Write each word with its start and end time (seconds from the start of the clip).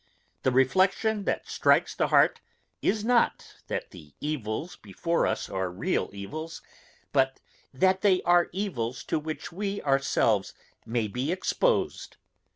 The 0.41 0.49
reflection 0.51 1.25
that 1.25 1.47
strikes 1.47 1.93
the 1.93 2.07
heart 2.07 2.41
is 2.81 3.05
not, 3.05 3.57
that 3.67 3.91
the 3.91 4.15
evils 4.19 4.75
before 4.77 5.27
us 5.27 5.47
are 5.47 5.69
real 5.69 6.09
evils, 6.11 6.63
but 7.13 7.39
that 7.71 8.01
they 8.01 8.23
are 8.23 8.47
evils 8.51 9.03
to 9.03 9.19
which 9.19 9.51
we 9.51 9.79
ourselves 9.83 10.55
may 10.87 11.07
be 11.07 11.31
exposed. 11.31 12.17